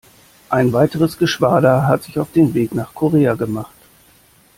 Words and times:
Ein 0.49 0.73
weiteres 0.73 1.19
Geschwader 1.19 1.85
hat 1.85 2.01
sich 2.01 2.17
auf 2.17 2.31
den 2.31 2.55
Weg 2.55 2.73
nach 2.73 2.95
Korea 2.95 3.35
gemacht. 3.35 3.75